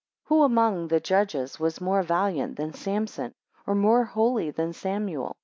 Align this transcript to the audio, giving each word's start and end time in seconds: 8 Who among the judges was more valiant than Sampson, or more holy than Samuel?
8 0.25 0.29
Who 0.29 0.41
among 0.41 0.87
the 0.87 0.99
judges 0.99 1.59
was 1.59 1.79
more 1.79 2.01
valiant 2.01 2.55
than 2.57 2.73
Sampson, 2.73 3.33
or 3.67 3.75
more 3.75 4.03
holy 4.03 4.49
than 4.49 4.73
Samuel? 4.73 5.37